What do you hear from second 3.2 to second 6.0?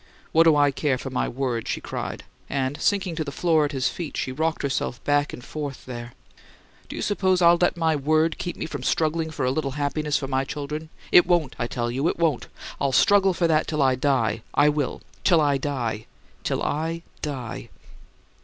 the floor at his feet, rocked herself back and forth